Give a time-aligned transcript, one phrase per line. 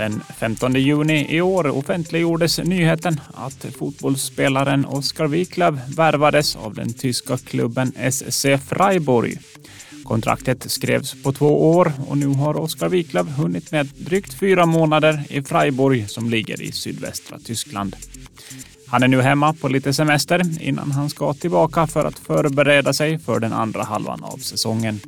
[0.00, 7.38] Den 15 juni i år offentliggjordes nyheten att fotbollsspelaren Oskar Wiklöf värvades av den tyska
[7.38, 9.38] klubben SC Freiburg.
[10.04, 15.24] Kontraktet skrevs på två år och nu har Oskar Wiklöf hunnit med drygt fyra månader
[15.28, 17.96] i Freiburg som ligger i sydvästra Tyskland.
[18.86, 23.18] Han är nu hemma på lite semester innan han ska tillbaka för att förbereda sig
[23.18, 25.00] för den andra halvan av säsongen.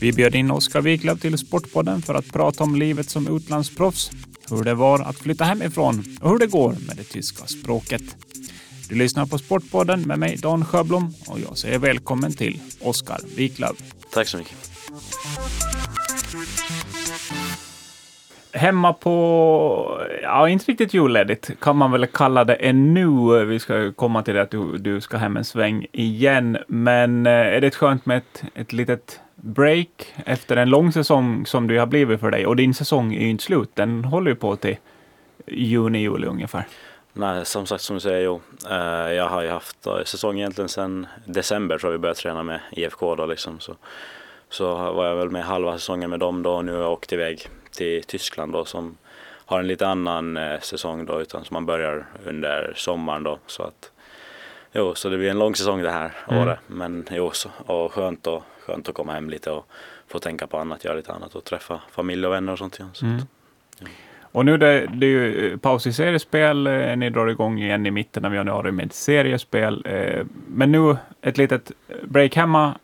[0.00, 4.10] Vi bjöd in Oskar Wiklöf till Sportpodden för att prata om livet som utlandsproffs,
[4.50, 8.02] hur det var att flytta hemifrån och hur det går med det tyska språket.
[8.88, 13.76] Du lyssnar på Sportpodden med mig Dan Sjöblom och jag säger välkommen till Oskar Wiklöf.
[14.12, 14.70] Tack så mycket.
[18.56, 23.44] Hemma på, ja inte riktigt julledigt kan man väl kalla det ännu.
[23.44, 26.58] Vi ska komma till det att du, du ska hem en sväng igen.
[26.68, 31.66] Men eh, är det skönt med ett, ett litet break efter en lång säsong som
[31.66, 32.46] det har blivit för dig?
[32.46, 34.76] Och din säsong är ju inte slut, den håller ju på till
[35.46, 36.66] juni, juli ungefär.
[37.12, 38.40] Nej, som sagt som du säger, jo.
[38.70, 42.42] Eh, jag har ju haft eh, säsong egentligen sedan december tror jag vi började träna
[42.42, 43.60] med IFK då liksom.
[43.60, 43.76] Så,
[44.48, 47.12] så var jag väl med halva säsongen med dem då och nu har jag åkt
[47.12, 48.96] iväg till Tyskland då som
[49.46, 53.38] har en lite annan uh, säsong då utan som man börjar under sommaren då.
[53.46, 53.90] Så att,
[54.72, 56.42] jo, så det blir en lång säsong det här mm.
[56.42, 56.58] året.
[56.66, 59.66] Men jo, så, och skönt, och, skönt att komma hem lite och
[60.06, 62.90] få tänka på annat, göra lite annat och träffa familj och vänner och sånt igen.
[62.94, 63.18] Så mm.
[63.78, 63.86] ja.
[64.36, 66.66] Och nu det, det är ju eh, paus i seriespel.
[66.66, 69.86] Eh, ni drar igång igen i mitten av januari med seriespel.
[69.86, 72.78] Eh, men nu ett litet break hemma,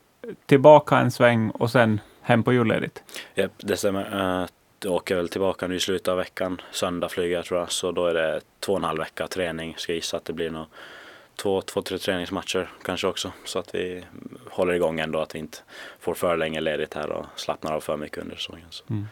[0.47, 3.03] tillbaka en sväng och sen hem på julledigt.
[3.35, 4.49] Ja, det stämmer.
[4.87, 6.61] Åker väl tillbaka nu i slutet av veckan.
[6.71, 7.73] Söndag flyger jag tror jag.
[7.73, 9.75] Så då är det två och en halv vecka träning.
[9.79, 10.67] Ska gissa att det blir nog
[11.37, 13.33] två, två, tre träningsmatcher kanske också.
[13.45, 14.05] Så att vi
[14.51, 15.21] håller igång ändå.
[15.21, 15.59] Att vi inte
[16.01, 18.67] får för länge ledigt här och slappnar av för mycket under säsongen.
[18.91, 19.07] Mm.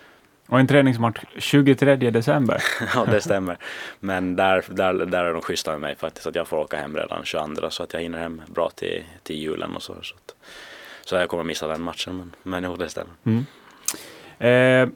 [0.51, 2.63] Och en träningsmatch 23 december.
[2.95, 3.59] ja, det stämmer.
[4.01, 6.27] Men där, där, där är de schyssta med mig faktiskt.
[6.27, 9.37] Att jag får åka hem redan 22 så att jag hinner hem bra till, till
[9.37, 9.95] julen och så.
[10.03, 10.35] Så, att,
[11.05, 12.17] så jag kommer missa den matchen.
[12.17, 13.13] Men, men jo, det stämmer.
[13.25, 13.47] Mm.
[14.39, 14.89] Eh,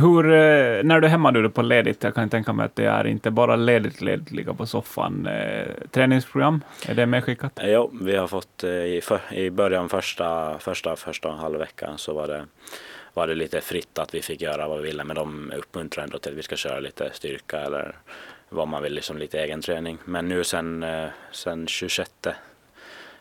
[0.00, 2.84] hur, eh, när du är hemma nu på ledigt, jag kan tänka mig att det
[2.84, 5.26] är inte bara ledigt, ledigt ligga på soffan.
[5.26, 7.58] Eh, träningsprogram, är det medskickat?
[7.58, 12.14] Eh, jo, vi har fått eh, i, för, i början första, första, första halvveckan så
[12.14, 12.44] var det
[13.14, 16.18] var det lite fritt att vi fick göra vad vi ville men de uppmuntrar ändå
[16.18, 17.96] till att vi ska köra lite styrka eller
[18.48, 19.98] vad man vill, liksom lite egen träning.
[20.04, 20.84] Men nu sen,
[21.32, 22.10] sen 26,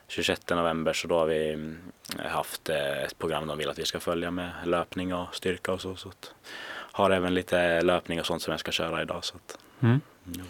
[0.07, 1.77] 26 november så då har vi mm,
[2.17, 5.81] haft eh, ett program de vill att vi ska följa med löpning och styrka och
[5.81, 5.95] så.
[5.95, 6.11] så
[6.97, 9.23] har även lite löpning och sånt som jag ska köra idag.
[9.25, 10.01] Så att, mm.
[10.23, 10.43] Ja.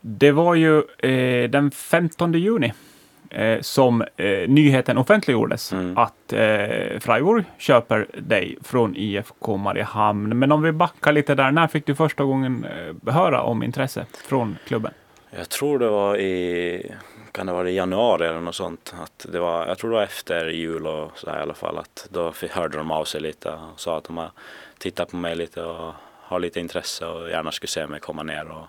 [0.00, 2.72] Det var ju eh, den 15 juni
[3.30, 5.98] eh, som eh, nyheten offentliggjordes mm.
[5.98, 10.38] att eh, Freiburg köper dig från IFK Mariehamn.
[10.38, 14.06] Men om vi backar lite där, när fick du första gången eh, höra om intresse
[14.26, 14.92] från klubben?
[15.30, 16.92] Jag tror det var i,
[17.38, 18.94] kan det vara i januari eller något sånt.
[19.02, 21.78] Att det var, jag tror det var efter jul och så här i alla fall.
[21.78, 24.30] Att då hörde de av sig lite och sa att de har
[24.78, 28.48] tittat på mig lite och har lite intresse och gärna skulle se mig komma ner
[28.48, 28.66] och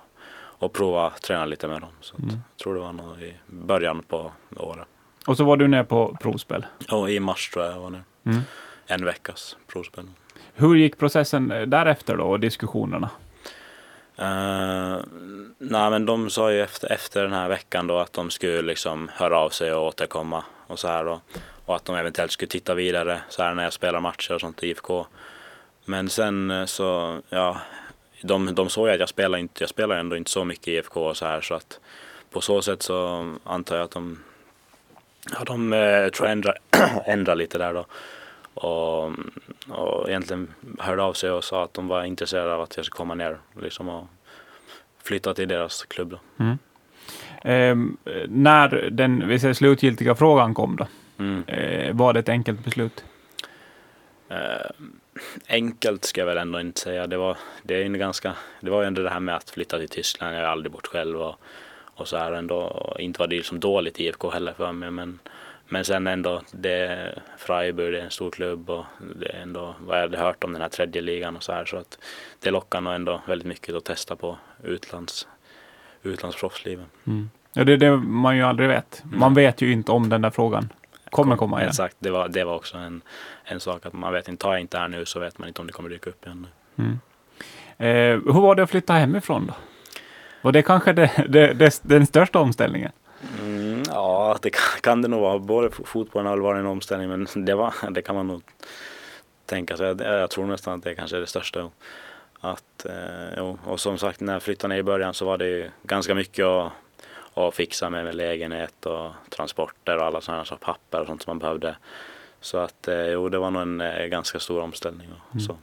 [0.60, 1.90] och prova träna lite med dem.
[2.02, 2.30] Så mm.
[2.30, 4.88] Jag tror det var nog i början på året.
[5.28, 6.66] Och så var du ner på provspel?
[6.88, 8.04] Ja, i mars tror jag jag var ner.
[8.24, 8.40] Mm.
[8.88, 10.06] En veckas provspel.
[10.54, 13.10] Hur gick processen därefter då och diskussionerna?
[14.22, 15.00] Uh,
[15.58, 19.10] nej men de sa ju efter, efter den här veckan då att de skulle liksom
[19.14, 21.22] höra av sig och återkomma och så här då.
[21.66, 24.64] Och att de eventuellt skulle titta vidare så här när jag spelar matcher och sånt
[24.64, 25.06] i IFK.
[25.86, 27.58] Men sen eh, så, ja,
[28.22, 31.06] de, de såg att jag spelar inte, jag spelar ändå inte så mycket i IFK
[31.06, 31.80] och så här så att
[32.32, 34.20] på så sätt så antar jag att de,
[35.32, 36.58] ja de eh, tror jag ändrar,
[37.06, 37.86] ändrar lite där då.
[38.54, 39.12] Och,
[39.70, 42.98] och egentligen hörde av sig och sa att de var intresserade av att jag skulle
[42.98, 44.08] komma ner liksom och
[45.04, 46.18] flytta till deras klubb.
[46.40, 46.58] Mm.
[47.42, 47.76] Eh,
[48.28, 50.88] när den vi säger, slutgiltiga frågan kom då,
[51.18, 51.44] mm.
[51.48, 53.04] eh, var det ett enkelt beslut?
[54.30, 54.72] Eh,
[55.48, 57.08] enkelt ska jag väl ändå inte säga.
[57.08, 59.90] Det var, det är ganska, det var ju ändå det här med att flytta till
[59.90, 60.36] Tyskland.
[60.36, 61.36] Jag har aldrig bott själv och,
[61.96, 62.58] och så här ändå.
[62.58, 64.92] Och inte var det liksom dåligt IFK heller för mig.
[64.92, 65.20] Men,
[65.70, 68.86] men sen ändå, det Freiburg, det är en stor klubb och
[69.16, 71.66] det är ändå vad jag hade hört om den här tredje ligan och så här.
[71.66, 71.98] Så att
[72.40, 75.28] det lockar nog ändå väldigt mycket att testa på utlands,
[76.04, 76.86] utlandsproffslivet.
[77.08, 77.30] Mm.
[77.54, 79.04] Ja, det är det man ju aldrig vet.
[79.04, 79.34] Man mm.
[79.34, 80.70] vet ju inte om den där frågan
[81.10, 81.70] kommer komma igen.
[81.70, 83.02] Exakt, det var, det var också en,
[83.44, 85.62] en sak att man vet inte, tar jag inte här nu så vet man inte
[85.62, 86.48] om det kommer dyka upp igen.
[86.76, 87.00] Mm.
[87.78, 89.54] Eh, hur var det att flytta hemifrån då?
[90.42, 92.92] Var det kanske det, det, det, den största omställningen?
[94.30, 95.40] Ja, det kan, kan, det nog vara.
[95.40, 98.42] Både fotbollen har varit en omställning, men det, var, det kan man nog
[99.46, 99.88] tänka sig.
[99.88, 101.70] Jag, jag tror nästan att det kanske är det största.
[102.40, 105.70] att eh, och som sagt när jag flyttade ner i början så var det ju
[105.84, 106.72] ganska mycket att,
[107.34, 111.32] att fixa med, med lägenhet och transporter och alla sådana saker, papper och sånt som
[111.32, 111.76] man behövde.
[112.42, 115.08] Så att eh, jo, det var nog en eh, ganska stor omställning.
[115.12, 115.40] Och, Mm.
[115.40, 115.58] så.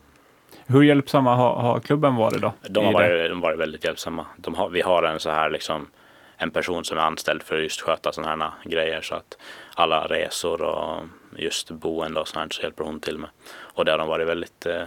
[0.66, 2.52] Hur hjälpsamma har, har klubben varit då?
[2.68, 4.26] De har varit, de varit väldigt hjälpsamma.
[4.56, 5.86] Har, vi har en så här liksom
[6.36, 9.36] en person som är anställd för att just sköta sådana här grejer så att
[9.74, 11.02] alla resor och
[11.36, 13.30] just boende och sånt så hjälper hon till med.
[13.56, 14.82] Och det har de varit väldigt, eh,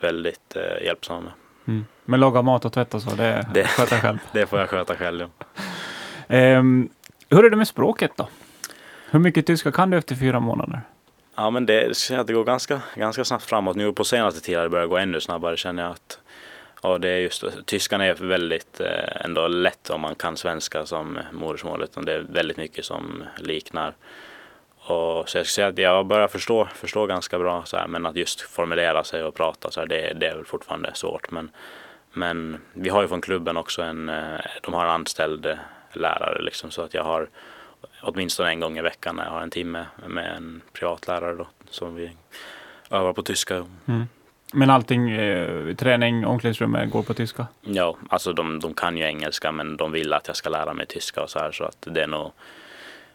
[0.00, 1.32] väldigt eh, hjälpsamma med.
[1.66, 1.86] Mm.
[2.04, 4.18] Men laga mat och tvätt och så, det, Det- sköter jag själv.
[4.32, 5.28] Det får jag sköta själv.
[5.38, 5.44] Ja.
[6.28, 6.88] Ehm,
[7.30, 8.28] hur är det med språket då?
[9.10, 10.80] Hur mycket tyska kan du efter fyra månader?
[11.36, 11.92] Ja men det,
[12.26, 13.76] det går ganska, ganska snabbt framåt.
[13.76, 16.18] Nu på senaste tiden har det börjat gå ännu snabbare känner jag att
[16.80, 21.18] och det är just, tyskan är väldigt eh, ändå lätt om man kan svenska som
[21.32, 23.94] modersmål utan det är väldigt mycket som liknar.
[24.78, 28.06] Och så jag skulle säga att jag börjar förstå, förstå ganska bra så här, men
[28.06, 31.30] att just formulera sig och prata så här, det, det är väl fortfarande svårt.
[31.30, 31.50] Men,
[32.12, 35.58] men vi har ju från klubben också en, eh, de har en anställd
[35.92, 37.28] lärare liksom så att jag har
[38.02, 41.94] åtminstone en gång i veckan när jag har en timme med en privatlärare då som
[41.94, 42.10] vi
[42.90, 43.66] övar på tyska.
[43.86, 44.06] Mm.
[44.52, 47.46] Men allting, eh, träning, omklädningsrummet går på tyska?
[47.60, 50.86] Ja, alltså de, de kan ju engelska men de vill att jag ska lära mig
[50.86, 52.32] tyska och så här så att det är nog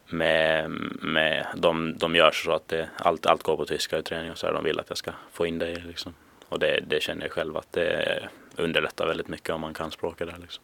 [0.10, 0.70] med,
[1.02, 4.38] med de, de gör så att det, allt, allt går på tyska i träning och
[4.38, 4.54] så här.
[4.54, 6.14] De vill att jag ska få in det i liksom.
[6.50, 8.20] Och det, det känner jag själv att det
[8.56, 10.64] underlättar väldigt mycket om man kan språket där liksom.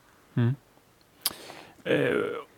[1.83, 2.15] Eh,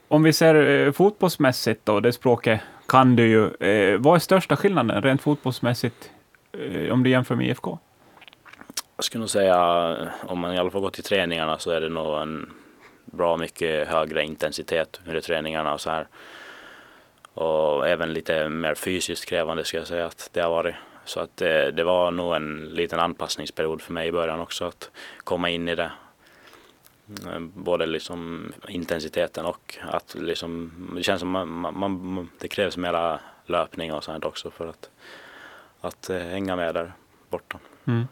[0.08, 3.68] om vi ser eh, fotbollsmässigt då, det språket kan du ju.
[3.68, 6.12] Eh, vad är största skillnaden rent fotbollsmässigt
[6.52, 7.80] eh, om du jämför med IFK?
[9.02, 11.90] Jag skulle nog säga om man i alla fall går till träningarna så är det
[11.90, 12.54] nog en
[13.06, 16.08] bra mycket högre intensitet under träningarna och så här.
[17.34, 20.76] Och även lite mer fysiskt krävande ska jag säga att det har varit.
[21.06, 24.92] Så att det, det var nog en liten anpassningsperiod för mig i början också att
[25.18, 25.92] komma in i det.
[27.26, 32.78] Mm, både liksom intensiteten och att liksom, det känns som man, man, man, det krävs
[32.78, 34.90] mera löpning och sånt också för att,
[35.82, 36.94] att eh, hänga med där
[37.30, 37.60] borta.
[37.88, 38.08] Mm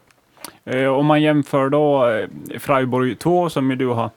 [0.97, 2.29] om man jämför då eh,
[2.59, 4.09] Freiburg 2 som ju du har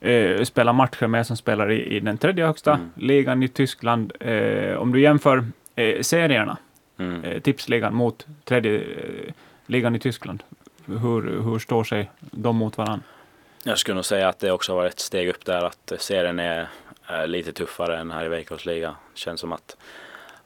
[0.00, 2.90] eh, spelat matcher med som spelar i, i den tredje högsta Mm.
[2.96, 4.12] ligan i Tyskland.
[4.20, 5.44] Eh, om du jämför
[5.76, 6.56] eh, serierna,
[6.98, 7.24] Mm.
[7.24, 9.32] eh, tipsligan mot tredje eh,
[9.66, 10.42] ligan i Tyskland.
[10.86, 13.04] Hur, hur står sig de mot varandra?
[13.64, 16.66] Jag skulle nog säga att det också var ett steg upp där att serien är
[17.10, 18.94] eh, lite tuffare än här i Veikkausliga.
[19.14, 19.76] Känns som att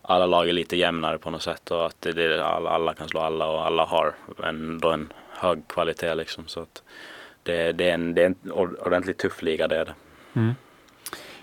[0.03, 3.09] alla lag är lite jämnare på något sätt och att det, det, alla, alla kan
[3.09, 6.45] slå alla och alla har ändå en hög kvalitet liksom.
[6.47, 6.83] Så att
[7.43, 8.53] det, det, är en, det är en
[8.87, 9.95] ordentligt tuff liga det är det.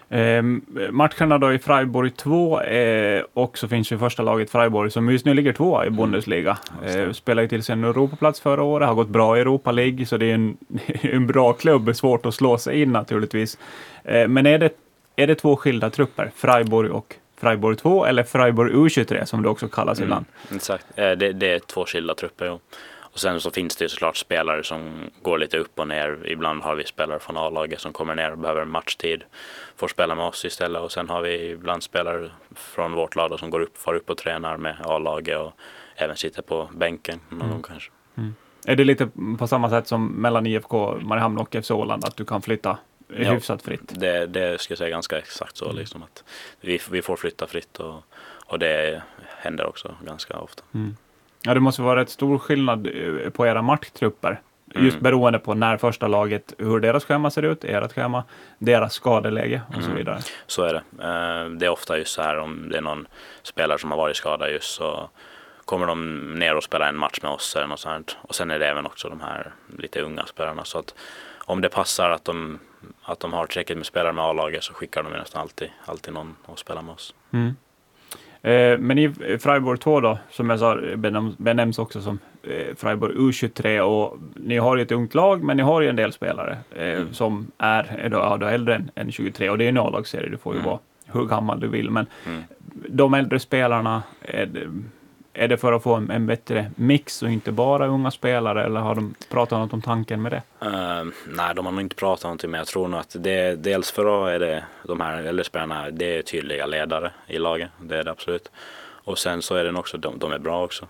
[0.10, 0.44] Eh,
[0.92, 5.26] matcherna då i Freiburg 2 eh, och så finns ju första laget Freiburg som just
[5.26, 6.58] nu ligger tvåa i Bundesliga.
[6.86, 10.06] Eh, spelar ju till sig en Europaplats förra året, har gått bra i Europa League,
[10.06, 10.58] så det är en,
[11.02, 11.96] en bra klubb.
[11.96, 13.58] Svårt att slå sig in naturligtvis.
[14.04, 14.70] Eh, men är det,
[15.16, 19.68] är det två skilda trupper, Freiburg och Freiburg 2 eller Freiburg U23 som det också
[19.68, 20.26] kallas ibland?
[20.56, 22.46] Exakt, Eh, det, det är två skilda trupper.
[22.46, 22.60] Jo.
[23.14, 26.20] Och sen så finns det ju såklart spelare som går lite upp och ner.
[26.26, 29.24] Ibland har vi spelare från A-laget som kommer ner och behöver matchtid.
[29.76, 30.82] Får spela med oss istället.
[30.82, 34.18] Och sen har vi ibland spelare från vårt lag som går upp, far upp och
[34.18, 35.54] tränar med A-laget och
[35.96, 37.92] även sitter på bänken någon gång kanske.
[38.66, 42.26] Är det lite på samma sätt som mellan IFK Mariehamn och FC Åland, att du
[42.26, 42.78] kan flytta
[43.08, 43.32] Ja.
[43.32, 43.82] hyfsat fritt?
[44.00, 46.24] Det, det ska jag säga ganska exakt så liksom att
[46.62, 48.04] vi, vi får flytta fritt och,
[48.46, 49.02] och det
[49.38, 50.64] händer också ganska ofta.
[51.46, 54.42] Ja, det måste vara rätt stor skillnad eh, på era matchtrupper.
[54.76, 55.04] Just Mm.
[55.04, 58.24] beroende på när första laget, hur deras schema ser ut, ert schema,
[58.58, 59.96] deras skadeläge och så Mm.
[59.96, 60.20] vidare.
[60.48, 60.80] Så är det.
[61.04, 63.08] Eh, Det är ofta just så här om det är någon
[63.44, 65.10] spelare som har varit skadad just så
[65.66, 68.18] kommer de ner och spelar en match med oss eller något sånt.
[68.22, 70.64] Och sen är det även också de här lite unga spelarna.
[70.66, 70.96] Så att
[71.46, 72.60] om det passar att de,
[73.04, 76.36] att de har tillräckligt med spelare med A-laget så skickar de nästan alltid, alltid någon
[76.46, 77.16] och spelar med oss.
[77.34, 77.56] Mm.
[78.46, 80.78] Eh, men i Freiburg 2 då, som jag sa,
[81.38, 85.64] benämns, också som eh, Freiburg U23 och ni har ju ett ungt lag, men ni
[85.64, 87.14] har ju en del spelare eh, Mm.
[87.14, 90.30] som är, är då, ja, då äldre än, än 23 och det är en A-lagsserie,
[90.30, 90.70] du får ju Mm.
[90.70, 92.44] vara hur gammal du vill, men Mm.
[92.90, 94.04] de äldre spelarna,
[95.34, 98.80] är det, för att få en, en bättre mix och inte bara unga spelare, eller
[98.80, 100.68] har de pratat något om tanken med det?
[100.68, 103.92] Uh, nej, de har nog inte pratat någonting men jag tror nog att det dels
[103.92, 107.70] för att är det de här äldre spelarna, det är tydliga ledare i laget.
[107.82, 108.52] Det är det absolut.
[109.04, 110.88] Och sen så är det nog också, de, de är bra också.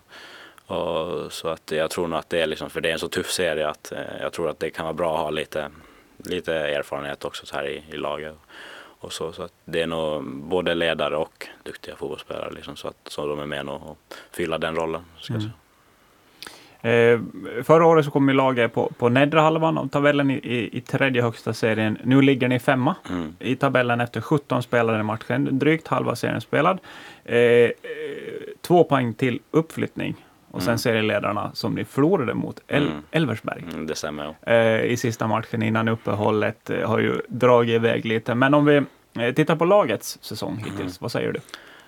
[0.67, 3.07] Och, så att jag tror nog att det är liksom, för det är en så
[3.07, 5.69] tuff serie att eh, jag tror att det kan vara bra att ha lite,
[6.17, 8.35] lite erfarenhet också så här i, i laget.
[9.03, 12.97] Och så, så att det är nog både ledare och duktiga fotbollsspelare liksom, så att
[13.05, 13.97] så de är med och, och
[14.31, 15.01] fylla den rollen.
[15.19, 15.49] Ska Mm.
[16.85, 17.19] Eh,
[17.63, 20.81] förra året så kom ju laget på, på nedre halvan av tabellen i, i, i
[20.81, 21.97] tredje högsta serien.
[22.03, 23.35] Nu ligger ni femma Mm.
[23.39, 25.59] i tabellen efter 17 spelade matchen.
[25.59, 26.79] Drygt halva serien spelad.
[27.25, 27.71] Eh, eh,
[28.61, 30.15] två poäng till uppflyttning.
[30.53, 30.77] Och sen Mm.
[30.77, 33.03] serieledarna som ni förlorade mot, El- Mm.
[33.11, 33.63] Elversberg.
[33.73, 34.35] Mm, det stämmer.
[34.45, 34.51] Ja.
[34.53, 38.35] eh, i sista matchen innan uppehållet eh, har ju dragit iväg lite.
[38.35, 38.81] Men om vi
[39.19, 40.91] eh, tittar på lagets säsong hittills, Mm.
[40.99, 41.39] vad säger du?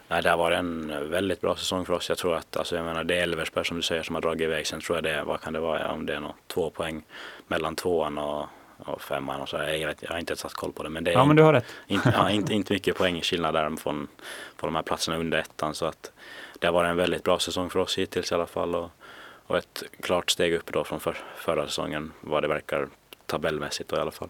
[0.08, 2.10] Nej, det har varit en väldigt bra säsong för oss.
[2.10, 4.42] Jag tror att, alltså jag menar det är Elversberg som du säger som har dragit
[4.42, 4.68] iväg.
[4.68, 7.04] Sen tror jag det vad kan det vara, om det är något, två poäng
[7.48, 8.46] mellan tvåan och,
[8.78, 9.58] och femman och så.
[9.58, 10.90] Jag, vet, jag har inte satt koll på det.
[10.90, 11.66] Men det är Ja, men du har rätt.
[11.88, 14.08] inte, ja, inte, inte mycket poängskillnad där från,
[14.58, 15.74] från de här platserna under ettan.
[15.76, 16.12] Så att
[16.60, 18.76] det har varit en väldigt bra säsong för oss hittills i alla fall.
[18.76, 18.90] Och,
[19.48, 22.88] och ett klart steg upp då från för, förra säsongen vad det verkar
[23.26, 24.30] tabellmässigt då i alla fall.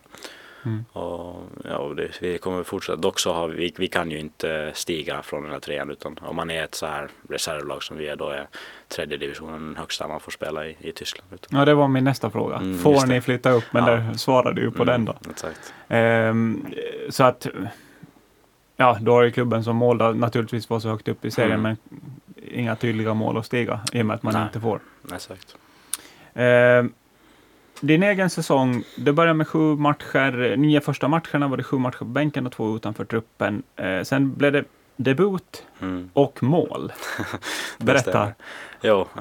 [0.66, 0.86] Mm.
[0.92, 2.96] Och, ja, och det, vi kommer fortsätta.
[2.96, 6.36] Dock så har vi, vi kan ju inte stiga från den här trean utan om
[6.36, 8.48] man är ett så här reservlag som vi är då är
[8.88, 11.34] tredje divisionen den högsta man får spela i, i Tyskland.
[11.34, 12.56] Utan, Ja, det var min nästa fråga.
[12.56, 13.64] Mm, Får ni flytta upp?
[13.72, 13.92] Men Ja.
[13.92, 15.12] där svarade du på den då.
[15.12, 15.74] Mm, Exakt.
[15.88, 16.66] Ehm,
[17.10, 17.48] så att,
[18.76, 21.60] ja, då har ju klubben som mål då, naturligtvis vara så högt upp i serien,
[21.60, 21.62] Mm.
[21.62, 21.78] men
[22.52, 24.44] inga tydliga mål att stiga i och med att man Nej.
[24.44, 24.80] inte får.
[25.14, 25.56] Exakt.
[26.34, 26.94] Ehm,
[27.82, 30.56] din egen säsong, det började med sju matcher.
[30.58, 33.64] Nio första matcherna var det sju matcher på bänken och två utanför truppen.
[33.76, 34.64] Eh, sen blev det
[34.96, 36.10] debut Mm.
[36.14, 36.92] och mål.
[37.78, 38.32] Berätta.
[38.82, 39.18] Jo, eh,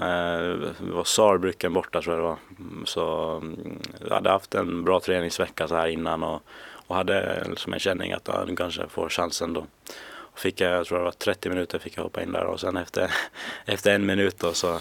[0.79, 2.37] det var Saarbrücken borta tror jag det var.
[2.85, 6.43] Så mm, jag hade haft en bra träningsvecka så här innan och,
[6.87, 9.67] och hade liksom en känning att jag kanske får chansen då.
[10.35, 12.61] Och fick jag, jag tror det var 30 minuter fick jag hoppa in där och
[12.61, 13.11] sen efter,
[13.65, 14.81] efter en minut då så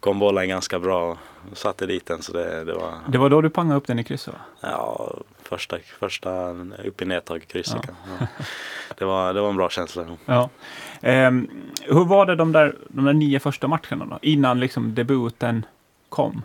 [0.00, 1.18] kom bollen ganska bra
[1.50, 3.98] och satte dit den så det, det var Det var då du pangade upp den
[3.98, 6.50] i krysset ja, första, första
[6.84, 7.80] upp i nedtag krysset.
[7.86, 8.26] Ja.
[8.98, 10.06] Det, var, det var en bra känsla.
[10.26, 10.50] Ja.
[11.00, 11.50] Ehm,
[11.82, 14.18] hur var det de där, de där nio första matcherna då?
[14.22, 15.66] Innan liksom debuten
[16.08, 16.42] kom?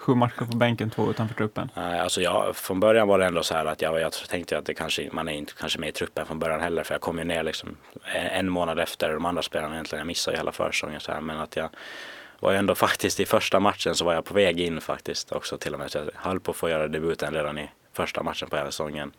[0.00, 1.70] Sju matcher på bänken, två utanför truppen.
[1.74, 4.64] Nej, Alltså jag, från början var det ändå så här att jag, jag tänkte att
[4.64, 7.18] det kanske, man är inte kanske med i truppen från början heller för jag kom
[7.18, 7.76] ju ner liksom
[8.14, 10.00] en, en månad efter de andra spelarna egentligen.
[10.00, 11.68] Jag missade ju hela försäsongen så här men att jag
[12.40, 15.58] var ju ändå faktiskt i första matchen så var jag på väg in faktiskt också
[15.58, 15.90] till och med.
[15.90, 19.12] Så jag höll på att få göra debuten redan i första matchen på hela säsongen.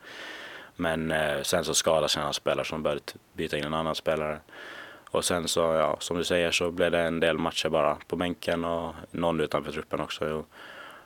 [0.76, 4.38] Men eh, sen så skadades en annan spelare som började byta in en annan spelare.
[5.12, 8.16] Och sen så, ja, som du säger så blev det en del matcher bara på
[8.16, 10.44] bänken och någon utanför truppen också.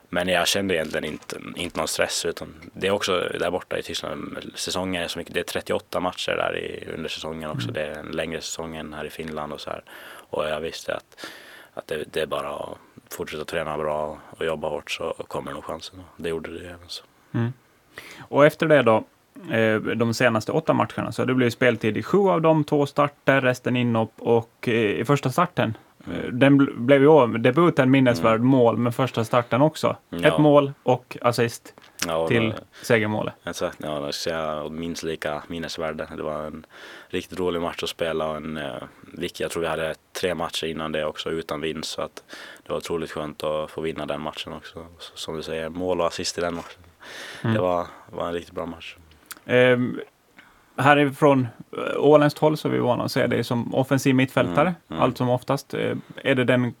[0.09, 3.83] Men jag kände egentligen inte, inte någon stress utan det är också där borta i
[3.83, 7.71] Tyskland, säsongen är så mycket, det är 38 matcher där i, under säsongen också.
[7.71, 9.83] Det är en längre säsong än här i Finland och så här.
[10.29, 11.27] Och jag visste att,
[11.73, 12.77] att det, det är bara att
[13.09, 16.03] fortsätta träna bra och jobba hårt så kommer nog chansen.
[16.17, 17.03] Det gjorde det även så.
[18.19, 19.03] Och efter det då,
[19.95, 23.75] de senaste åtta matcherna, så det blev speltid i sju av dem, två starter, resten
[23.75, 25.77] inhopp och eh, i första starten,
[26.07, 29.95] eh, den bl- blev ju debuten minnesvärd mål, men första starten också.
[30.09, 30.27] Ja.
[30.27, 31.73] Ett mål och assist
[32.07, 33.33] Ja, och till segermålet.
[33.45, 36.07] Exakt, ja, det jag minst lika minnesvärde.
[36.17, 36.65] Det var en
[37.09, 38.63] riktigt rolig match att spela och en, eh,
[39.13, 42.23] vilk- jag tror vi hade tre matcher innan det också utan vinst så att
[42.63, 44.85] det var otroligt skönt att få vinna den matchen också.
[44.99, 46.81] Så, som du säger, mål och assist i den matchen.
[47.41, 47.53] Mm.
[47.55, 48.95] Det var, var en riktigt bra match.
[49.47, 49.79] Eh,
[50.77, 51.47] härifrån
[51.97, 55.01] åländskt håll så är vi vana att se dig som offensiv mittfältare, Mm, mm.
[55.03, 55.73] allt som oftast.
[55.73, 56.73] Eh, är det den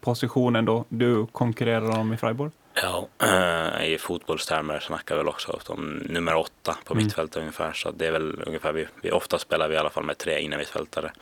[0.00, 2.52] positionen då du konkurrerar om i Freiburg?
[2.82, 7.04] Ja, eh, i fotbollstermer snackar vi väl också om nummer åtta på Mm.
[7.04, 7.72] mittfältet ungefär.
[7.72, 10.40] Så det är väl ungefär, vi, vi ofta spelar vi i alla fall med tre
[10.40, 11.12] inne mittfältare.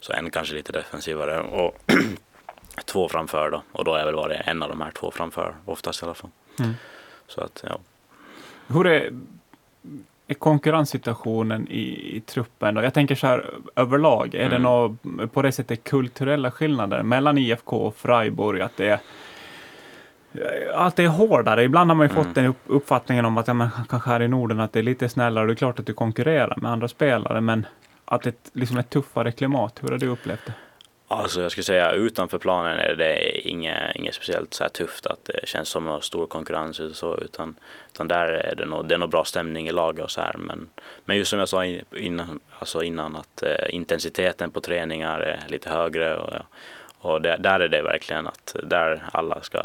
[0.00, 1.76] Så en kanske lite defensivare och
[2.84, 3.62] två framför då.
[3.72, 6.30] Och då är väl varit en av de här två framför, oftast i alla fall.
[6.58, 6.74] Mm.
[7.26, 7.78] Så att ja.
[8.66, 9.10] Hur är,
[10.30, 12.74] är konkurrenssituationen i, i truppen?
[12.74, 12.82] Då?
[12.82, 13.44] Jag tänker så här
[13.76, 14.62] överlag, är det Mm.
[14.62, 18.60] något på det sättet kulturella skillnader mellan IFK och Freiburg?
[18.60, 19.00] Att det är,
[20.96, 21.62] det är hårdare.
[21.64, 22.24] Ibland har man ju Mm.
[22.24, 24.82] fått den upp, uppfattningen om att ja, men, kanske här i Norden att det är
[24.82, 25.46] lite snällare.
[25.46, 27.66] Det är klart att du konkurrerar med andra spelare, men
[28.04, 29.78] att det liksom är ett tuffare klimat.
[29.82, 30.52] Hur har du upplevt det?
[31.12, 35.24] Alltså jag skulle säga utanför planen är det inget, inget speciellt så här tufft att
[35.24, 37.54] det känns som någon stor konkurrens och så utan,
[37.92, 40.34] utan där är det nog, det är nog bra stämning i laget och så här
[40.38, 40.68] men,
[41.04, 45.70] men just som jag sa innan, alltså innan att eh, intensiteten på träningar är lite
[45.70, 46.32] högre och,
[46.98, 49.64] och det, där är det verkligen att där alla ska,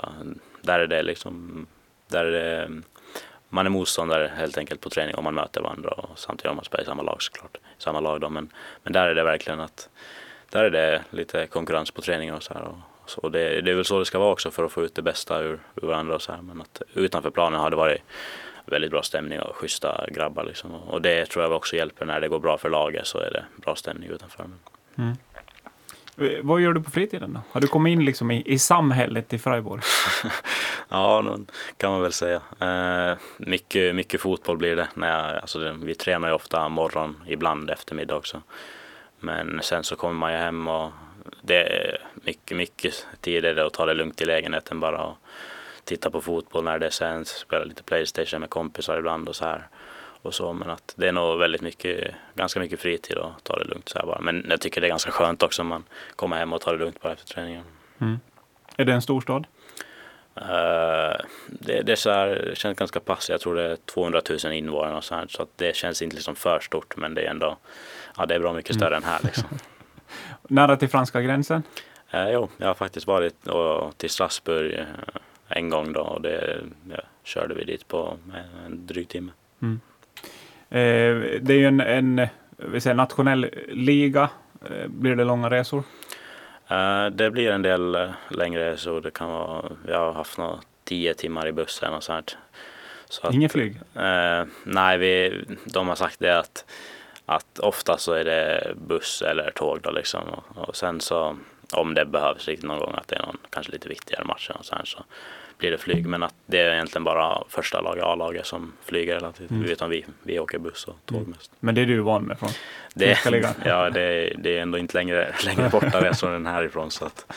[0.61, 1.67] där är det liksom,
[2.07, 2.81] där är det,
[3.49, 6.65] man är motståndare helt enkelt på träning om man möter varandra och samtidigt om man
[6.65, 8.49] spelar i samma lag såklart, i samma lag då men,
[8.83, 9.89] men där är det verkligen att
[10.55, 12.63] där är det lite konkurrens på träningar och så här.
[12.63, 14.95] Och så det, det är väl så det ska vara också för att få ut
[14.95, 16.41] det bästa ur, ur varandra och så här.
[16.41, 18.01] Men att utanför planen har det varit
[18.65, 20.75] väldigt bra stämning och schyssta grabbar liksom.
[20.75, 23.43] Och det tror jag också hjälper när det går bra för laget så är det
[23.55, 24.45] bra stämning utanför.
[24.97, 25.15] Mm.
[26.41, 27.41] Vad gör du på fritiden då?
[27.51, 29.81] Har du kommit in liksom i, i samhället i Freiburg?
[30.89, 32.41] Ja, nog kan man väl säga.
[32.59, 34.87] Eh, mycket, mycket fotboll blir det.
[34.93, 38.41] När jag, alltså det, vi tränar ju ofta morgon, ibland eftermiddag också.
[39.25, 40.91] Men sen så kommer man ju hem och
[41.41, 45.17] det är mycket, mycket tidigare att ta det lugnt i lägenheten bara och
[45.83, 49.67] titta på fotboll när det sänds, spela lite Playstation med kompisar ibland och så här.
[50.21, 53.65] Och så, men att det är nog väldigt mycket, ganska mycket fritid och ta det
[53.65, 54.19] lugnt så här bara.
[54.21, 55.83] Men jag tycker det är ganska skönt också om man
[56.15, 57.63] kommer hem och tar det lugnt bara efter träningen.
[58.01, 58.19] Mm.
[58.77, 59.47] Är det en storstad?
[60.35, 61.15] Eh,
[61.47, 63.29] det, det, är så här, det känns ganska passivt.
[63.29, 66.15] Jag tror det är 200 000 invånare och så här, så att det känns inte
[66.15, 67.57] liksom för stort men det är ändå
[68.17, 69.49] ja, det är bra mycket större än här liksom.
[70.47, 71.63] Nära till franska gränsen?
[72.11, 74.85] Eh, jo, jag har faktiskt varit och, till Strasbourg eh,
[75.47, 78.17] en gång då och det ja, körde vi dit på
[78.65, 79.31] en dryg timme.
[80.69, 82.27] Eh, det är ju en, en
[82.57, 84.29] vi säger nationell liga.
[84.69, 85.83] Eh, blir det långa resor?
[86.67, 90.59] Eh, det blir en del eh, längre så det kan vara, jag har haft några
[90.83, 92.37] tio timmar i bussen och sånt.
[93.09, 93.75] Så Inget flyg?
[93.95, 96.65] Eh, nej, vi, de har sagt det att,
[97.25, 100.21] att ofta så är det buss eller tåg då liksom.
[100.29, 101.37] Och, och sen så
[101.71, 104.65] om det behövs riktigt någon gång att det är någon kanske lite viktigare match och
[104.65, 105.03] sen så
[105.57, 106.05] blir det flyg.
[106.05, 109.57] Men att det är egentligen bara första laget, A-laget som flyger hela tiden.
[109.57, 109.71] Mm.
[109.71, 111.29] Utan vi, vi åker buss och tåg Mm.
[111.29, 111.51] mest.
[111.59, 112.49] Men det är du van med från
[112.93, 113.17] Det,
[113.65, 117.31] ja, det, det är ändå inte längre, längre borta resor än härifrån så att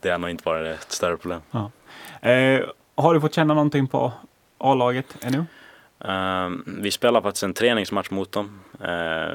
[0.00, 1.40] det har nog inte varit ett större problem.
[2.20, 2.60] Eh,
[2.94, 4.12] har du fått känna någonting på
[4.58, 5.44] A-laget ännu?
[6.00, 8.86] Ehm, vi spelade faktiskt en träningsmatch mot dem eh,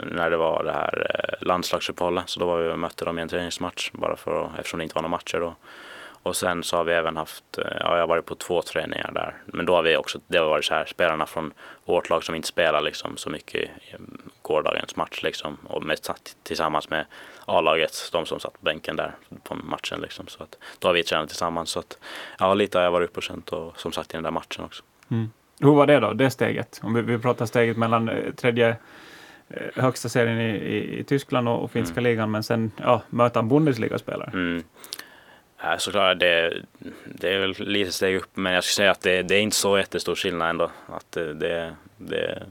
[0.05, 2.29] när det var det här uh, landslagsuppehållet.
[2.29, 4.83] Så då var vi och mötte dem i en träningsmatch bara för att, eftersom det
[4.83, 5.55] inte var några matcher då.
[6.23, 9.11] Och sen så har vi även haft, eh, ja jag har varit på två träningar
[9.13, 9.35] där.
[9.45, 11.53] Men då har vi också, det har varit så här spelarna från
[11.85, 13.69] vårt lag som inte spelar liksom så mycket i
[14.41, 15.57] gårdagens match liksom.
[15.67, 15.99] Och med,
[16.43, 17.05] tillsammans med
[17.45, 20.27] A-laget, de som satt på bänken där på matchen liksom.
[20.27, 21.69] Så att då har vi tränat tillsammans.
[21.69, 21.97] Så att
[22.39, 24.65] ja, lite har jag varit uppe och känt och som sagt i den där matchen
[24.65, 24.83] också.
[25.11, 25.29] Mm.
[25.59, 26.79] Hur var det då, det steget?
[26.83, 28.75] Om vi, vi pratar steget mellan eh, tredje
[29.49, 33.39] eh, högsta serien i, i, i Tyskland och, och finska ligan, men sen ja, möta
[33.39, 34.29] en Bundesliga-spelare.
[34.33, 34.63] Mm.
[35.77, 36.53] Såklart, det,
[37.05, 39.55] det är väl lite steg upp, men jag skulle säga att det, det är inte
[39.55, 40.71] så jättestor skillnad ändå.
[40.87, 42.43] Att det, det, det är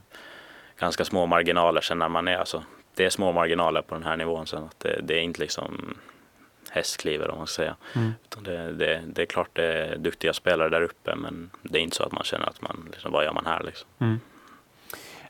[0.79, 4.17] ganska små marginaler sen när man är, alltså, det är små marginaler på den här
[4.17, 4.65] nivån sen.
[4.65, 5.95] Att det, det är inte liksom
[6.73, 7.77] hästkliver om man ska säga.
[7.95, 8.13] Mm.
[8.45, 11.97] Det, det, det är klart det är duktiga spelare där uppe, men det är inte
[11.97, 13.89] så att man känner att man, liksom, vad gör man här liksom?
[13.99, 14.21] Mm.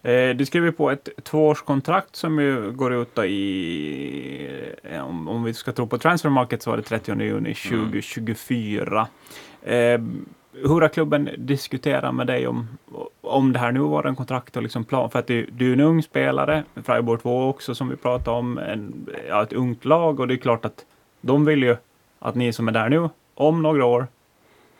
[0.03, 4.49] Eh, du skriver på ett tvåårskontrakt som ju går ut i,
[4.83, 9.09] eh, om, om vi ska tro på Transfer Market så var det 30 juni 2024.
[9.63, 10.01] Eh,
[10.55, 12.69] hur har klubben diskuterat med dig om,
[13.21, 15.11] om det här nuvarande kontraktet och liksom plan?
[15.11, 18.59] För att du, du är en ung spelare, Freiburg 2 också som vi pratade om,
[18.59, 20.85] en, ja, ett ungt lag och det är klart att
[21.23, 21.77] de vill ju
[22.19, 24.07] att ni som är där nu, om några år,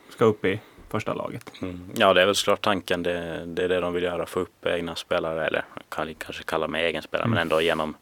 [0.09, 1.51] ska upp i första laget.
[1.61, 1.89] Mm.
[1.95, 3.03] Ja, det är väl såklart tanken.
[3.03, 6.67] Det, det är det de vill göra, få upp egna spelare, eller kan kanske kalla
[6.67, 7.95] mig egen spelare, men ändå genom,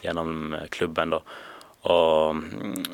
[0.00, 1.22] genom eh, klubben då.
[1.80, 2.84] Och mm,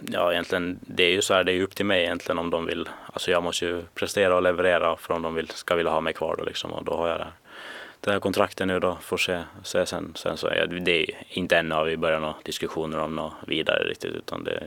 [0.00, 2.66] ja, egentligen, det är ju så här, det är upp till mig egentligen om de
[2.66, 6.00] vill, alltså jag måste ju prestera och leverera för om de vill, ska vilja ha
[6.00, 7.32] mig kvar då liksom och då har jag det här,
[8.04, 10.12] det här kontraktet nu då, får se, se sen.
[10.16, 13.84] Sen så är det är inte ännu har vi börjat några diskussioner om något vidare
[13.88, 14.62] riktigt utan det,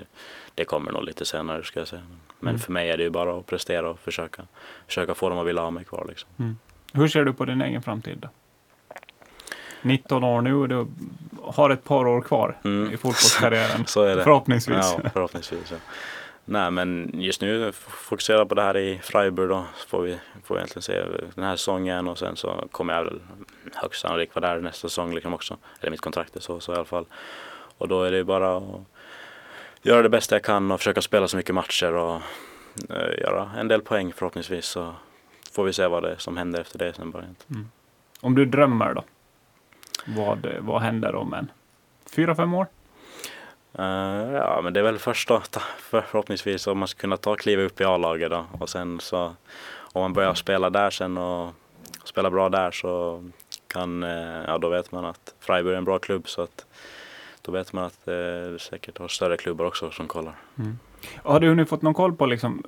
[0.56, 2.02] det kommer nog lite senare ska jag säga.
[2.40, 2.60] Men Mm.
[2.60, 4.44] för mig är det ju bara att prestera och försöka,
[4.88, 6.58] försöka få dem att vilja ha mig kvar liksom.
[6.94, 8.30] Hur ser du på din egen framtid då?
[9.82, 10.88] 19 år nu och du
[11.44, 12.94] har ett par år kvar Mm.
[12.94, 13.86] i fotbollskarriären.
[13.88, 14.24] Så är det.
[14.24, 14.78] Förhoppningsvis.
[15.04, 15.72] Ja, förhoppningsvis.
[15.72, 15.78] Ja.
[16.50, 19.66] Nej, men just nu fokuserar jag på det här i Freiburg då.
[19.76, 21.04] Så får vi får egentligen se
[21.36, 23.20] den här säsongen och sen så kommer jag väl
[23.74, 25.58] högst sannolikt vara där nästa säsong liksom också.
[25.82, 27.06] Eller mitt kontrakt är så, så i alla fall.
[27.78, 28.64] Och då är det bara att
[29.82, 32.22] göra det bästa jag kan och försöka spela så mycket matcher och
[32.90, 34.66] eh, göra en del poäng förhoppningsvis.
[34.66, 34.94] Så
[35.52, 37.24] får vi se vad det är som händer efter det sen bara.
[37.24, 37.70] Mm.
[38.22, 39.04] Om du drömmer då?
[40.06, 41.52] Vad, vad händer om en
[42.16, 42.68] fyra, fem år?
[43.78, 45.42] Eh, ja, men det är väl först då,
[45.78, 49.36] förhoppningsvis om man ska kunna ta kliva upp i A-laget då och sen så
[49.94, 51.54] om man börjar spela där sen och
[52.04, 53.24] spela bra där så
[53.68, 56.66] kan, eh, ja då vet man att Freiburg är en bra klubb så att
[57.42, 60.36] då vet man att eh, det säkert har större klubbar också som kollar.
[60.60, 60.80] Mm.
[61.16, 62.64] Har du nu fått någon koll på liksom,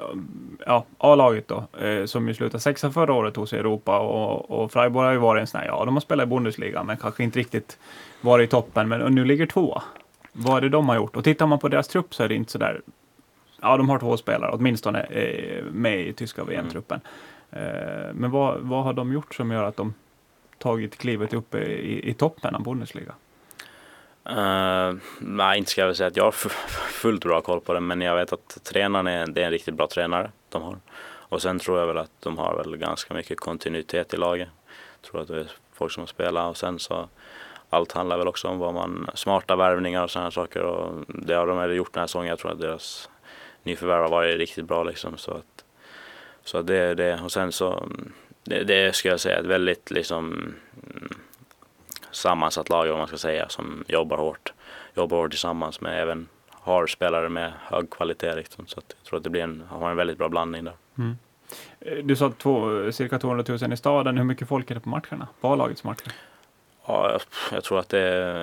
[0.66, 5.06] ja, A-laget då, eh, som ju slutade sexa förra året hos Europa och, och Freiburg
[5.06, 7.40] har ju varit en sån här, ja de har spelat i Bundesliga men kanske inte
[7.40, 7.78] riktigt
[8.22, 9.84] varit i toppen men nu ligger tvåa.
[10.32, 11.16] Vad är det de har gjort?
[11.16, 12.82] Och tittar man på deras trupp så är det inte så där,
[13.62, 17.02] ja de har två spelare åtminstone eh, med i tyska VM-truppen.
[17.52, 19.94] Eh, men vad, vad har de gjort som gör att de
[20.58, 23.14] tagit klivet upp i, i toppen av Bundesliga?
[24.30, 27.80] Uh, nej, inte ska jag väl säga att jag har fullt bra koll på det,
[27.80, 30.78] men jag vet att tränaren är, det är en riktigt bra tränare de har.
[31.30, 34.50] Och sen tror jag väl att de har väl ganska mycket kontinuitet i laget.
[35.02, 37.10] Jag tror att det är folk som spelar och sen så
[37.70, 41.48] allt handlar väl också om vad man, smarta värvningar och sådana saker och det har
[41.48, 42.30] de gjort den här säsongen.
[42.30, 43.10] Jag tror att deras
[43.64, 45.18] nyförvärv har varit riktigt bra liksom.
[45.18, 45.66] Så att,
[46.44, 47.22] så det är det.
[47.24, 47.90] Och sen så,
[48.44, 51.10] det, det ska jag säga ett väldigt liksom mm,
[52.12, 54.54] sammansatt lag om man ska säga som jobbar hårt.
[54.96, 58.68] Jobbar hårt tillsammans med även har spelare med hög kvalitet liksom.
[58.68, 60.74] Så att jag tror att det blir en, har en väldigt bra blandning där.
[60.98, 61.18] Mm.
[62.04, 64.18] Du sa två, cirka 200 000 i staden.
[64.18, 65.28] Hur mycket folk är det på matcherna?
[65.42, 66.12] På A-lagets matcher?
[66.90, 67.20] Ja,
[67.52, 68.00] jag, tror att det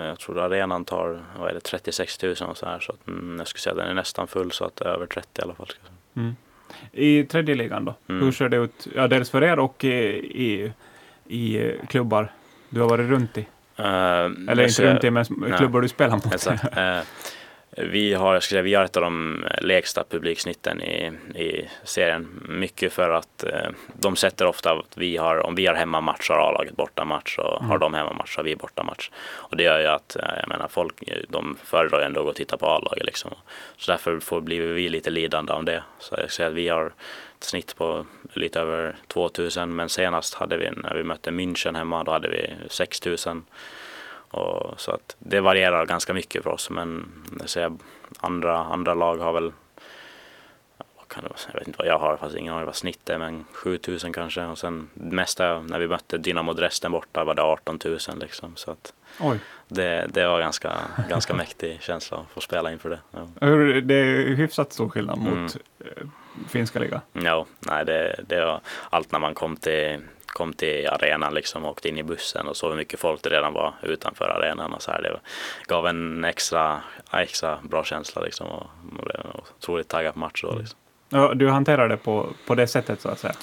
[0.07, 2.81] jag tror arenan tar vad är det, 36 000 och så här.
[2.81, 4.89] Så att, mm, jag skulle säga att den är nästan full så att det är
[4.89, 5.69] över 30 i alla fall.
[6.17, 6.37] Mm.
[6.93, 7.95] I tredje ligan då?
[8.09, 8.25] Mm.
[8.25, 8.87] Hur ser det ut?
[8.95, 9.97] Ja, dels för er och i,
[10.45, 10.73] i,
[11.29, 12.33] i klubbar
[12.69, 13.41] du har varit runt i?
[13.41, 13.85] Uh,
[14.51, 15.25] Eller inte runt i, men
[15.59, 16.35] klubbar du spelar mot?
[16.35, 16.65] Exakt.
[16.65, 17.01] Uh,
[17.77, 22.43] vi har, jag säga, vi har ett av de lägsta publiksnitten i, i serien.
[22.49, 26.39] Mycket för att eh, de sätter ofta att vi har, om vi har hemmamatch har
[26.39, 27.71] A-laget bortamatch och mm.
[27.71, 29.11] har de hemmamatch har vi bortamatch.
[29.19, 30.95] Och det gör ju att, eh, jag menar, folk
[31.29, 33.31] de föredrar ändå att gå och titta på A-laget liksom.
[33.77, 35.83] Så därför får, blir vi lite lidande av det.
[35.99, 40.57] Så jag säger att vi har ett snitt på lite över 2000 men senast hade
[40.57, 43.45] vi, när vi mötte München hemma, då hade vi 6000.
[44.31, 47.13] Och så att det varierar ganska mycket för oss men
[47.57, 47.79] jag
[48.21, 49.53] andra, andra lag har väl
[51.09, 51.39] kan det vara?
[51.53, 54.45] jag vet inte vad jag har, fast ingen aning vad snittet är men 7000 kanske
[54.45, 58.71] och sen mesta när vi mötte Dynamo Dresden borta var det 18 000 liksom så
[58.71, 59.39] att Oj.
[59.69, 60.73] Det, det var ganska,
[61.09, 63.01] ganska mäktig känsla att få spela inför det.
[63.11, 63.47] Ja.
[63.81, 65.49] Det är hyfsat stor skillnad mot mm.
[65.81, 66.07] Eh,
[66.49, 67.01] finska ligan.
[67.13, 68.61] Ja, nej det, det var
[68.91, 70.01] allt när man kom till
[70.37, 73.31] kom till arenan liksom och åkte in i bussen och såg hur mycket folk det
[73.31, 75.03] redan var utanför arenan och så här.
[75.03, 75.21] Det
[75.67, 79.21] gav en extra, extra bra känsla liksom och man blev
[79.59, 80.61] otroligt taggad på match då mm.
[80.61, 80.79] liksom.
[81.09, 83.35] Ja, du hanterar det på, på det sättet så att säga?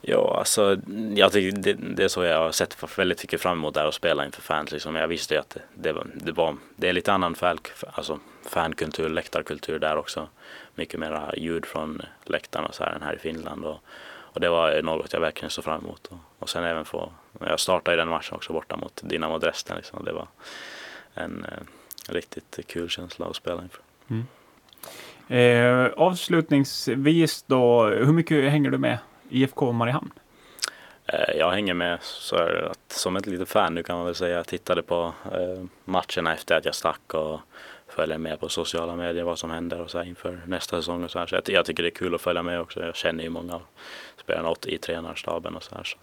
[0.00, 0.76] Ja, alltså
[1.14, 3.94] jag tycker det, det är så jag har sett väldigt mycket fram emot där att
[3.94, 4.72] spela inför fans.
[4.72, 4.96] Liksom.
[4.96, 7.58] Jag visste ju att det, det, det, var, det är lite annan fan,
[7.92, 10.28] alltså, fankultur, läktarkultur där också.
[10.74, 13.64] Mycket mera ljud från läktarna så här än här i Finland.
[13.64, 13.80] Och,
[14.32, 16.10] och det var något jag verkligen såg fram emot.
[16.38, 19.76] Och, sen även få, jag startade i den matchen också borta mot Dynamo Dresden.
[19.76, 20.04] Liksom.
[20.04, 20.26] Det var
[21.14, 23.82] en eh, riktigt kul känsla att spela inför.
[24.10, 24.26] Mm.
[25.28, 28.98] Eh, avslutningsvis då, hur mycket hänger du med
[29.30, 30.12] IFK Mariehamn?
[31.06, 34.36] Eh, jag hänger med så att, som ett litet fan nu kan man väl säga.
[34.36, 37.40] Jag tittade på eh, matcherna efter att jag stack och
[37.92, 41.10] följer med på sociala medier vad som händer och så här inför nästa säsong och
[41.10, 41.26] så här.
[41.26, 42.80] Så jag, jag, tycker det är kul att följa med också.
[42.80, 43.62] Jag känner ju många av
[44.16, 45.96] spelarna i tränarstaben och så här så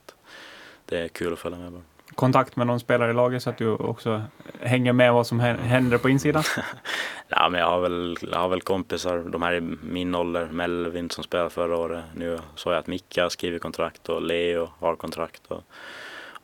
[0.86, 1.72] det är kul att följa med.
[1.72, 1.82] Bara.
[2.16, 4.22] Kontakt med någon spelare i laget så att du också
[4.62, 6.44] hänger med vad som händer på insidan?
[7.28, 11.10] ja, men jag har väl, jag har väl kompisar, de här i min ålder, Melvin
[11.10, 12.04] som spelade förra året.
[12.16, 15.42] Nu såg jag att Micke har skrivit kontrakt och Leo har kontrakt.
[15.48, 15.64] Och,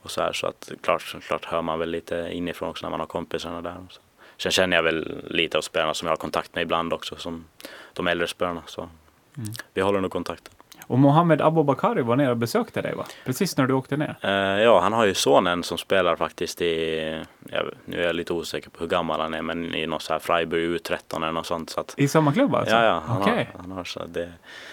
[0.02, 3.00] och så här, så att klart, klart hör man väl lite inifrån också när man
[3.00, 3.76] har kompisarna där.
[3.90, 4.00] Så.
[4.38, 7.44] Sen känner jag väl lite av spelarna som jag har kontakt med ibland också, som
[7.92, 8.62] de äldre spelarna.
[8.66, 9.50] Så mm.
[9.74, 10.54] vi håller nog kontakten.
[10.86, 13.06] Och Mohammed Abubakari var nere och besökte dig va?
[13.24, 14.16] Precis när du åkte ner?
[14.24, 14.30] Uh,
[14.62, 18.70] ja, han har ju sonen som spelar faktiskt i, jag, nu är jag lite osäker
[18.70, 21.70] på hur gammal han är, men i något så här Freiburg U13 eller något sånt.
[21.70, 22.74] Så att, I samma klubb alltså?
[22.74, 23.02] Ja, ja.
[23.06, 23.34] Han okay.
[23.34, 24.32] har, han har, så det,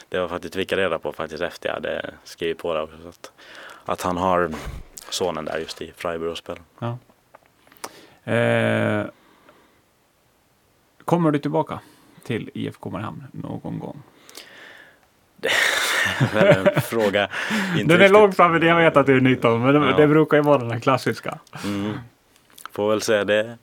[0.09, 2.97] det var faktiskt, fick jag reda på faktiskt efter jag hade skrivit på det också.
[3.01, 3.31] Så att,
[3.85, 4.51] att han har
[5.09, 6.61] sonen där just i Freiburg och spelar.
[6.79, 6.97] Ja.
[8.33, 9.05] Eh,
[11.05, 11.79] Kommer du tillbaka
[12.23, 14.03] till IFK Mariehamn någon gång?
[16.33, 17.29] en fråga.
[17.85, 19.97] den är långt framme, jag vet att du är 19, men ja.
[19.97, 21.39] det brukar ju vara den här klassiska.
[21.65, 21.93] Mm.
[22.71, 23.57] Får väl säga det.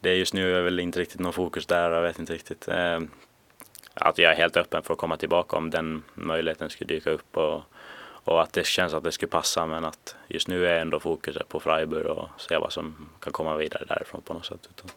[0.00, 2.68] Det är just nu är väl inte riktigt någon fokus där, jag vet inte riktigt.
[2.68, 3.00] Eh,
[3.94, 7.36] att jag är helt öppen för att komma tillbaka om den möjligheten skulle dyka upp
[7.36, 7.62] och,
[8.24, 11.48] och att det känns att det skulle passa men att just nu är ändå fokuset
[11.48, 14.68] på Freiburg och se vad som kan komma vidare därifrån på något sätt.
[14.70, 14.90] Utan,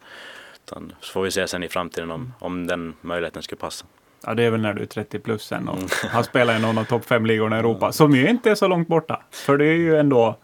[0.65, 3.85] utan så får vi se sen i framtiden om, om den möjligheten skulle passa.
[4.25, 5.89] Ja, det är väl när du är 30 plus sen och mm.
[6.11, 8.67] har spelat i någon av topp fem ligorna i Europa, som ju inte är så
[8.67, 9.21] långt borta.
[9.31, 10.37] För det är ju ändå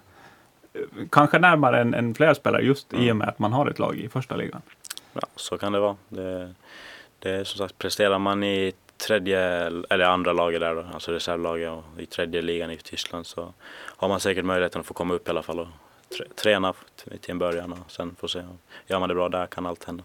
[0.73, 3.05] eh, kanske närmare än, än fler spelare just mm.
[3.05, 4.61] i och med att man har ett lag i första ligan.
[5.13, 5.95] Ja, så kan det vara.
[6.09, 6.53] Det,
[7.19, 8.73] det är som sagt, presterar man i
[9.07, 9.39] tredje
[9.89, 13.53] eller andra laget där då, alltså reservlaget och i tredje ligan i Tyskland så
[13.97, 15.67] har man säkert möjligheten att få komma upp i alla fall och
[16.35, 16.73] träna
[17.21, 18.43] till en början och sen får se.
[18.87, 20.03] Gör man det bra där kan allt hända.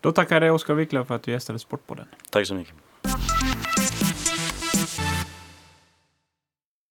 [0.00, 2.06] Då tackar jag dig Oskar Wiklöf för att du gästade Sportpodden.
[2.30, 2.74] Tack så mycket.